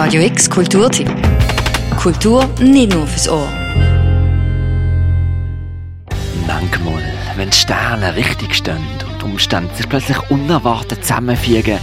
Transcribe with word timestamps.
Radio 0.00 0.22
X 0.22 0.48
Kulturtipp. 0.48 1.10
Kultur 1.96 2.48
nicht 2.60 2.94
nur 2.94 3.04
fürs 3.04 3.28
Ohr. 3.28 3.48
Manchmal, 6.46 7.02
wenn 7.34 7.50
Sterne 7.50 8.14
richtig 8.14 8.54
stehen 8.54 8.78
und 9.10 9.24
Umstände 9.24 9.74
sich 9.74 9.88
plötzlich 9.88 10.18
unerwartet 10.30 11.02
zusammenfügen, 11.02 11.78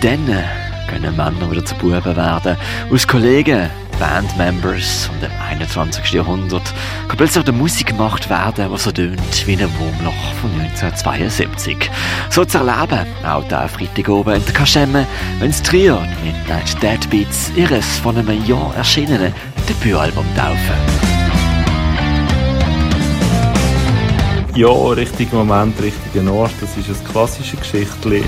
dann 0.00 0.42
können 0.88 1.14
Männer 1.14 1.50
wieder 1.50 1.62
zu 1.62 1.74
Buben 1.74 2.16
werden. 2.16 2.56
Aus 2.90 3.06
Kollegen 3.06 3.68
Bandmembers 4.00 5.10
und 5.12 5.22
im 5.22 5.30
21. 5.38 6.12
Jahrhundert 6.12 6.72
kann 7.06 7.18
plötzlich 7.18 7.46
eine 7.46 7.56
Musik 7.56 7.88
gemacht 7.88 8.30
werden, 8.30 8.70
was 8.70 8.84
so 8.84 8.92
tönt 8.92 9.46
wie 9.46 9.52
ein 9.52 9.68
Wurmloch 9.78 10.34
von 10.40 10.50
1972. 10.58 11.90
So 12.30 12.46
zu 12.46 12.58
erleben, 12.58 13.06
auch 13.24 13.46
der 13.48 13.68
Freitag 13.68 14.08
oben 14.08 14.36
in 14.36 14.44
der 14.44 14.54
Kaschemme, 14.54 15.06
wenn 15.38 15.50
das 15.50 15.62
Trio 15.62 16.00
Midnight 16.24 16.82
Deadbeats 16.82 17.52
ihres 17.54 17.98
von 17.98 18.16
einem 18.16 18.42
Jahr 18.46 18.74
erschienenen 18.74 19.34
Debütalbum 19.68 20.24
taufen. 20.34 21.20
Ja, 24.54 24.70
richtiger 24.70 25.44
Moment, 25.44 25.80
richtiger 25.82 26.32
Ort, 26.32 26.54
das 26.60 26.74
ist 26.76 26.88
ein 26.88 27.12
klassisches 27.12 27.60
Geschichtchen. 27.60 28.24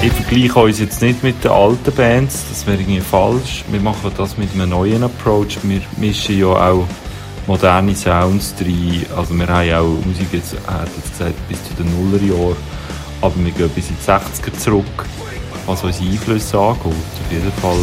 Ich 0.00 0.12
vergleiche 0.12 0.58
uns 0.60 0.78
jetzt 0.78 1.02
nicht 1.02 1.24
mit 1.24 1.42
den 1.42 1.50
alten 1.50 1.92
Bands, 1.92 2.44
das 2.48 2.64
wäre 2.66 2.78
irgendwie 2.78 3.00
falsch. 3.00 3.64
Wir 3.68 3.80
machen 3.80 4.12
das 4.16 4.38
mit 4.38 4.52
einem 4.54 4.70
neuen 4.70 5.02
Approach. 5.02 5.58
Wir 5.64 5.80
mischen 5.96 6.38
ja 6.38 6.46
auch 6.46 6.86
moderne 7.48 7.96
Sounds 7.96 8.54
rein. 8.60 9.04
Also 9.16 9.34
wir 9.34 9.48
haben 9.48 9.74
auch 9.74 10.06
Musik 10.06 10.28
jetzt, 10.32 10.54
er 10.68 10.82
hat 10.82 10.88
jetzt 10.96 11.18
gesagt, 11.18 11.48
bis 11.48 11.58
zu 11.64 11.74
den 11.74 11.90
Nullerjahren. 12.10 12.56
Aber 13.20 13.34
wir 13.38 13.50
gehen 13.50 13.68
bis 13.70 13.88
in 13.88 13.96
die 14.00 14.08
60er 14.08 14.56
zurück, 14.56 14.84
was 15.66 15.82
unsere 15.82 16.10
Einflüsse 16.10 16.56
angeht. 16.56 16.86
Auf 16.86 17.32
jeden 17.32 17.52
Fall. 17.54 17.78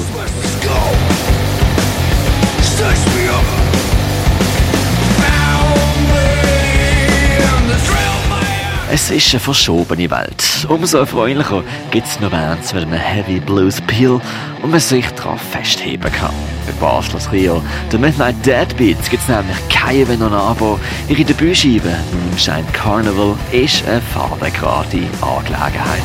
Es 8.91 9.09
ist 9.09 9.31
eine 9.31 9.39
verschobene 9.39 10.09
Welt. 10.11 10.67
Umso 10.69 10.99
erfreulicher 10.99 11.63
gibt 11.89 12.05
es 12.07 12.19
noch 12.19 12.29
Bands 12.29 12.71
mit 12.73 12.83
einem 12.83 12.93
Heavy 12.93 13.39
Blues 13.39 13.79
Appeal 13.79 14.21
und 14.61 14.71
man 14.71 14.79
sich 14.79 15.07
daran 15.09 15.39
festheben 15.39 16.11
kann. 16.11 16.33
Bei 16.67 16.71
Basler 16.79 17.19
Rio, 17.31 17.63
der 17.91 17.99
Midnight 17.99 18.35
Deadbeats 18.45 19.09
gibt 19.09 19.23
es 19.23 19.29
nämlich 19.29 19.57
kein 19.69 20.07
Wenn 20.07 20.21
und 20.21 20.33
Aber. 20.33 20.79
Ihre 21.09 21.23
Debütscheibe 21.23 21.95
Moonshine 22.29 22.65
Carnival 22.73 23.35
ist 23.51 23.87
eine 23.87 24.01
farbengrade 24.01 25.01
Angelegenheit. 25.21 26.03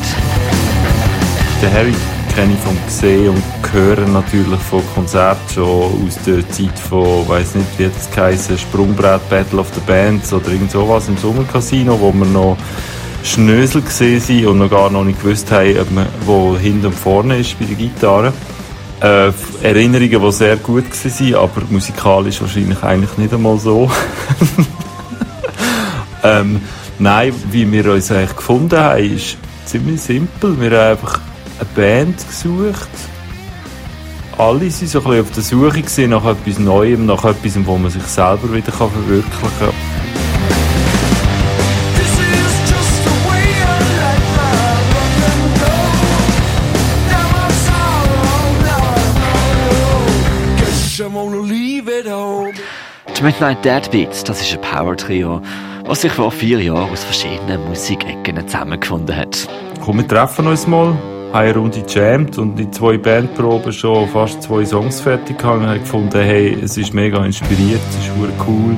Der 1.61 1.71
Harry 1.71 1.95
kenne 2.35 2.53
ich 2.53 2.59
vom 2.59 2.77
Sehen 2.87 3.29
und 3.29 3.43
Hören 3.73 4.13
natürlich 4.13 4.59
von 4.59 4.81
Konzerten 4.93 5.53
schon 5.53 6.05
aus 6.05 6.17
der 6.25 6.47
Zeit 6.49 6.77
von, 6.77 7.27
weiß 7.27 7.55
nicht, 7.55 7.67
wie 7.77 7.85
das 7.85 8.11
geheißen, 8.11 8.57
Sprungbrett 8.57 9.29
Battle 9.29 9.59
of 9.59 9.67
the 9.73 9.81
Bands 9.87 10.33
oder 10.33 10.49
irgend 10.49 10.71
sowas 10.71 11.07
im 11.07 11.17
Sommercasino, 11.17 11.99
wo 11.99 12.11
wir 12.11 12.25
noch 12.25 12.57
Schnösel 13.23 13.81
gesehen 13.81 14.47
und 14.47 14.57
noch 14.57 14.69
gar 14.69 14.89
noch 14.89 15.03
nicht 15.03 15.21
gewusst 15.21 15.51
haben, 15.51 15.79
ob 15.79 15.91
man, 15.91 16.07
wo 16.25 16.57
hinten 16.57 16.87
und 16.87 16.95
vorne 16.95 17.37
ist 17.37 17.57
bei 17.57 17.65
der 17.65 17.75
Gitarre. 17.75 18.33
Äh, 19.01 19.31
Erinnerungen, 19.63 20.21
die 20.21 20.31
sehr 20.31 20.57
gut 20.57 20.85
waren, 20.91 21.35
aber 21.35 21.61
musikalisch 21.69 22.41
wahrscheinlich 22.41 22.83
eigentlich 22.83 23.17
nicht 23.17 23.33
einmal 23.33 23.57
so. 23.57 23.89
ähm, 26.23 26.61
nein, 26.99 27.33
wie 27.51 27.71
wir 27.71 27.93
uns 27.93 28.11
eigentlich 28.11 28.35
gefunden 28.35 28.77
haben, 28.77 29.15
ist 29.15 29.37
ziemlich 29.65 30.01
simpel. 30.01 30.59
Wir 30.59 30.71
haben 30.71 30.91
einfach 30.91 31.19
eine 31.61 31.69
Band 31.75 32.27
gesucht. 32.27 32.89
Alle 34.37 34.61
waren 34.61 34.69
so 34.69 34.99
ein 34.99 35.03
bisschen 35.03 35.21
auf 35.21 35.31
der 35.31 35.43
Suche 35.43 36.07
nach 36.07 36.25
etwas 36.25 36.59
Neuem, 36.59 37.05
nach 37.05 37.23
etwas, 37.23 37.65
wo 37.65 37.77
man 37.77 37.91
sich 37.91 38.03
selber 38.03 38.51
wieder 38.53 38.71
verwirklichen 38.71 39.49
kann. 39.59 39.69
Die 53.17 53.23
Midnight 53.23 53.63
Deadbeats, 53.63 54.23
das 54.23 54.41
ist 54.41 54.53
ein 54.53 54.61
Power-Trio, 54.61 55.43
was 55.85 56.01
sich 56.01 56.11
vor 56.11 56.31
vier 56.31 56.59
Jahren 56.59 56.89
aus 56.89 57.03
verschiedenen 57.03 57.63
Musikecken 57.67 58.47
zusammengefunden 58.47 59.15
hat. 59.15 59.47
Komm, 59.83 59.97
wir 59.97 60.07
treffen 60.07 60.47
uns 60.47 60.65
mal 60.65 60.97
habe 61.33 61.45
eine 61.45 61.55
Runde 61.55 61.81
gejammt 61.81 62.37
und 62.37 62.59
in 62.59 62.71
zwei 62.73 62.97
Bandproben 62.97 63.71
schon 63.71 64.07
fast 64.09 64.43
zwei 64.43 64.65
Songs 64.65 64.99
fertig 64.99 65.37
gehabt 65.37 65.59
und 65.59 65.67
habe 65.67 65.79
gefunden, 65.79 66.21
hey, 66.21 66.57
es 66.61 66.77
ist 66.77 66.93
mega 66.93 67.23
inspiriert, 67.25 67.79
es 67.89 68.05
ist 68.05 68.11
cool. 68.47 68.75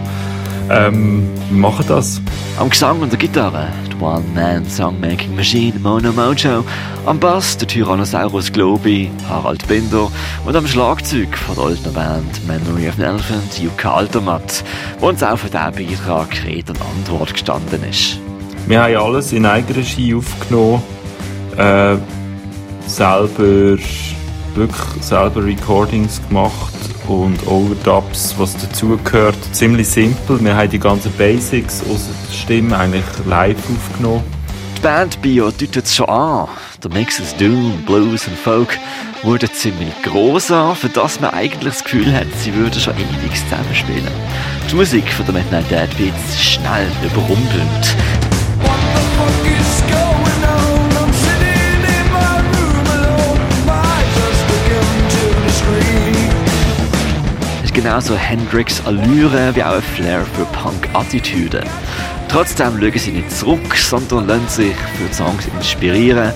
Ähm, 0.70 1.30
wir 1.50 1.58
machen 1.58 1.86
das. 1.88 2.22
Am 2.58 2.70
Gesang 2.70 3.02
und 3.02 3.12
der 3.12 3.20
Gitarre, 3.20 3.68
die 3.92 4.02
One-Man-Songmaking 4.02 5.36
Machine 5.36 5.78
Mono 5.80 6.12
Mojo, 6.14 6.64
am 7.06 7.20
Bass 7.20 7.58
der 7.58 7.68
Tyrannosaurus 7.68 8.52
Globi, 8.52 9.12
Harald 9.28 9.68
Binder 9.68 10.10
und 10.46 10.56
am 10.56 10.66
Schlagzeug 10.66 11.36
von 11.36 11.56
der 11.56 11.66
alten 11.66 11.94
Band 11.94 12.48
Memory 12.48 12.88
of 12.88 12.98
an 13.00 13.06
Elephant, 13.06 13.60
Yuka 13.60 13.94
Altermatt, 13.94 14.64
wo 15.00 15.10
uns 15.10 15.22
auch 15.22 15.38
für 15.38 15.50
diesen 15.50 15.90
Beitrag 15.90 16.46
Rede 16.46 16.72
und 16.72 16.82
Antwort 16.82 17.34
gestanden 17.34 17.84
ist. 17.90 18.20
Wir 18.68 18.82
haben 18.82 18.96
alles 18.96 19.34
in 19.34 19.46
Eigenregie 19.46 20.16
aufgenommen. 20.16 20.82
Äh, 21.58 21.98
selber 22.94 23.78
wirklich 24.56 25.04
selber 25.04 25.44
Recordings 25.44 26.22
gemacht 26.28 26.74
und 27.08 27.46
Overdubs, 27.48 28.36
was 28.38 28.56
dazugehört. 28.56 29.38
Ziemlich 29.52 29.88
simpel. 29.88 30.44
Wir 30.44 30.56
haben 30.56 30.70
die 30.70 30.80
ganzen 30.80 31.12
Basics 31.14 31.82
aus 31.92 32.08
der 32.08 32.34
Stimme 32.34 32.78
eigentlich 32.78 33.04
live 33.26 33.58
aufgenommen. 33.58 34.24
Die 34.78 34.82
Band 34.82 35.22
Bio 35.22 35.46
deutet 35.46 35.86
es 35.86 35.96
schon 35.96 36.08
an. 36.08 36.48
Der 36.84 36.92
Mix 36.92 37.20
aus 37.20 37.36
Doom, 37.38 37.84
Blues 37.86 38.28
und 38.28 38.38
Folk 38.38 38.78
wurde 39.24 39.52
ziemlich 39.52 39.94
gross 40.04 40.52
an, 40.52 40.76
für 40.76 40.90
das 40.90 41.20
man 41.20 41.32
eigentlich 41.32 41.74
das 41.74 41.84
Gefühl 41.84 42.14
hat, 42.14 42.28
sie 42.44 42.54
würden 42.54 42.80
schon 42.80 42.94
ewig 42.94 43.32
zusammenspielen. 43.50 44.12
Die 44.70 44.76
Musik 44.76 45.12
von 45.14 45.26
der 45.26 45.36
Midnight 45.36 45.72
Deadbeats 45.72 46.30
ist 46.30 46.44
schnell 46.44 46.88
überrumpelnd. 47.04 47.96
Genauso 57.84 58.16
Hendrix 58.16 58.82
Allüre 58.86 59.54
wie 59.56 59.62
auch 59.62 59.74
ein 59.74 59.82
Flair 59.82 60.26
für 60.26 60.46
Punk-Attitüde. 60.46 61.66
Trotzdem 62.30 62.80
schauen 62.80 62.98
sie 62.98 63.12
nicht 63.12 63.30
zurück, 63.30 63.76
sondern 63.76 64.26
lassen 64.26 64.48
sich 64.48 64.76
für 64.76 65.14
Songs 65.14 65.48
inspirieren, 65.48 66.32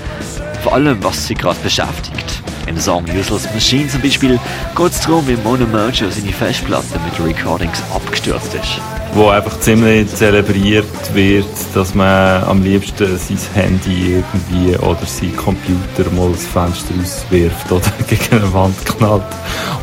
vor 0.61 0.73
allem 0.73 1.01
was 1.01 1.25
sie 1.25 1.35
gerade 1.35 1.57
beschäftigt. 1.61 2.43
Im 2.67 2.77
Song 2.77 3.05
Useless 3.05 3.51
Machine 3.53 3.87
zum 3.87 4.01
Beispiel 4.01 4.39
geht 4.75 4.91
es 4.91 4.99
darum, 5.01 5.27
wie 5.27 5.35
Mono 5.37 5.65
Mojo 5.65 6.09
seine 6.09 6.33
Festplatte 6.33 6.99
mit 7.05 7.25
Recordings 7.25 7.81
abgestürzt 7.93 8.53
ist 8.53 8.81
wo 9.13 9.29
einfach 9.29 9.59
ziemlich 9.59 10.13
zelebriert 10.13 10.85
wird, 11.13 11.47
dass 11.73 11.95
man 11.95 12.43
am 12.43 12.61
liebsten 12.61 13.17
sein 13.17 13.39
Handy 13.55 14.15
irgendwie 14.15 14.75
oder 14.77 15.05
sein 15.05 15.35
Computer 15.35 16.09
mal 16.11 16.31
das 16.31 16.45
Fenster 16.45 16.93
auswirft 17.01 17.71
oder 17.71 17.91
gegen 18.07 18.43
eine 18.43 18.53
Wand 18.53 18.85
knallt 18.85 19.23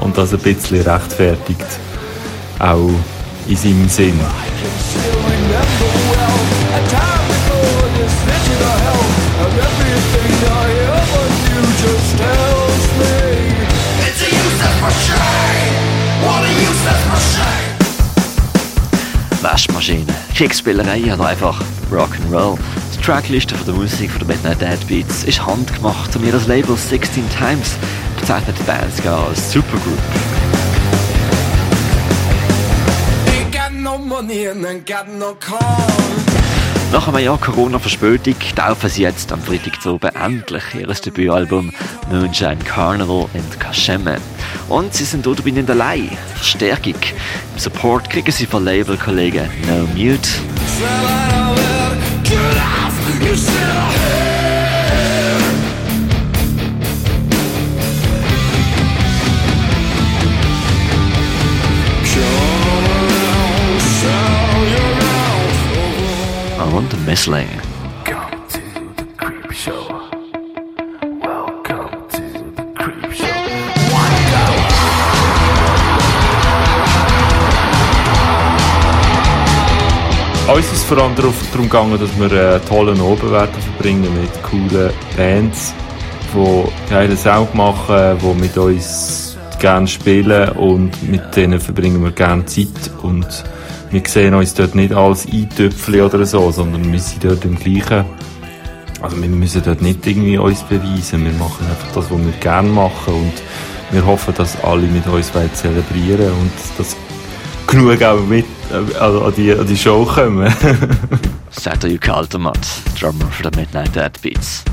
und 0.01 0.17
das 0.17 0.33
ein 0.33 0.39
bisschen 0.41 0.83
rechtfertigt. 0.83 1.67
Auch 2.61 2.91
in 3.49 3.57
seinem 3.57 3.89
Sinn. 3.89 4.21
Waschmaschine, 8.45 9.14
Kriegsspielerei 20.35 21.15
oder 21.15 21.27
einfach 21.27 21.63
Rock'n'Roll. 21.93 22.59
Die 22.93 23.01
Trackliste 23.01 23.55
von 23.55 23.67
der 23.67 23.75
Musik 23.77 24.11
von 24.11 24.27
der 24.27 24.37
Midnight 24.37 24.61
Deadbeats 24.61 25.23
ist 25.23 25.47
handgemacht 25.47 26.17
und 26.17 26.27
ihr 26.27 26.33
das 26.33 26.49
Label 26.49 26.77
16 26.77 27.23
Times 27.31 27.77
bezeichnet 28.19 28.57
die 28.59 28.65
Bands 28.65 29.01
gar 29.05 29.29
als 29.29 29.53
Supergroup. 29.53 29.99
Nach 36.93 37.09
einem 37.09 37.25
Jahr 37.25 37.39
Corona-Verspätung 37.39 38.35
taufen 38.57 38.91
sie 38.91 39.03
jetzt 39.03 39.31
am 39.31 39.41
Freitag 39.41 39.81
zu 39.81 40.01
endlich 40.15 40.65
ihr 40.77 40.87
Debütalbum 40.87 41.73
Moonshine 42.11 42.59
Carnival 42.65 43.29
in 43.35 43.59
Kaschemme. 43.61 44.19
Und 44.69 44.95
sie 44.95 45.05
sind 45.05 45.27
dort 45.27 45.47
in 45.47 45.55
der 45.55 45.75
allein. 45.75 46.11
Verstärkung. 46.35 46.95
Im 46.95 47.59
Support 47.59 48.09
kriegen 48.11 48.33
sie 48.33 48.47
von 48.47 48.65
Labelkollegen 48.65 49.49
No 49.67 49.87
Mute. 49.95 50.29
Ah, 66.59 66.77
und 66.77 67.07
Messling. 67.07 67.49
Go 68.05 68.15
to 68.49 68.59
the 68.97 69.05
creep 69.17 69.53
show. 69.53 70.14
Uns 80.55 80.71
ist 80.71 80.85
vor 80.85 80.99
allem 80.99 81.17
darum 81.17 81.35
gegangen, 81.65 81.99
dass 81.99 82.17
wir 82.17 82.31
einen 82.31 82.65
tollen 82.67 83.01
Abend 83.01 83.21
verbringen 83.21 84.09
mit 84.21 84.43
coolen 84.45 84.93
Bands, 85.17 85.75
die 86.33 86.91
geile 86.91 87.17
Sound 87.17 87.53
machen, 87.57 88.17
die 88.23 88.41
mit 88.41 88.57
uns 88.57 89.37
gerne 89.59 89.89
spielen 89.89 90.51
und 90.51 91.11
mit 91.11 91.35
denen 91.35 91.59
verbringen 91.59 92.05
wir 92.05 92.13
gerne 92.13 92.47
Zeit. 92.47 92.69
Und 93.03 93.27
wir 93.91 94.03
sehen 94.07 94.33
uns 94.35 94.55
dort 94.55 94.77
nicht 94.77 94.95
als 94.95 95.27
Eintöpfchen 95.27 96.03
oder 96.03 96.25
so, 96.25 96.53
sondern 96.53 96.93
wir 96.93 97.01
sind 97.01 97.25
dort 97.25 97.45
im 97.45 97.59
gleichen. 97.59 98.05
Also 99.03 99.21
wir 99.21 99.29
müssen 99.29 99.61
dort 99.65 99.83
nicht 99.83 100.07
irgendwie 100.07 100.39
uns 100.39 100.63
beweisen, 100.63 101.25
wir 101.25 101.33
machen 101.33 101.67
einfach 101.69 101.89
das, 101.97 102.13
was 102.13 102.19
wir 102.19 102.33
gerne 102.39 102.69
machen. 102.69 103.13
Und 103.13 103.43
wir 103.91 104.07
hoffen, 104.07 104.33
dass 104.37 104.63
alle 104.63 104.87
mit 104.87 105.05
uns 105.09 105.33
zelebrieren 105.55 106.31
und 106.31 106.53
dass 106.79 106.97
genug 107.67 108.01
auch 108.05 108.21
mit 108.21 108.47
äh, 108.71 108.99
also 108.99 109.23
an, 109.23 109.35
die, 109.37 109.53
an 109.53 109.67
die 109.67 109.77
Show 109.77 110.05
kommen. 110.05 110.53
Sagt 111.51 111.85
der 111.85 111.91
Jukka 111.91 112.15
Altermatt, 112.15 112.59
Drummer 113.01 113.27
für 113.31 113.49
die 113.49 113.61
Midnight 113.61 113.95
Dead 113.95 114.13
Beats. 114.23 114.65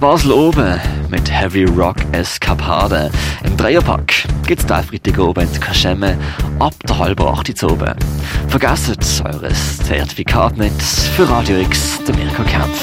Basel 0.00 0.32
oben 0.32 0.80
mit 1.10 1.30
Heavy 1.30 1.64
Rock 1.64 1.96
Eskapade. 2.12 3.10
Im 3.44 3.56
Dreierpack 3.56 4.24
gibt's 4.46 4.66
da 4.66 4.82
Freitag 4.82 5.18
oben 5.18 5.48
in 5.48 5.60
Kaschemme 5.60 6.18
ab 6.58 6.74
der 6.88 6.98
halben 6.98 7.26
acht 7.26 7.56
zu 7.56 7.70
oben. 7.70 7.94
Vergesst 8.48 9.22
eures 9.24 9.78
Zertifikat 9.78 10.58
nicht 10.58 10.82
für 10.82 11.28
Radio 11.28 11.58
X, 11.58 12.00
der 12.06 12.16
Mirko 12.16 12.42
Kempf. 12.42 12.82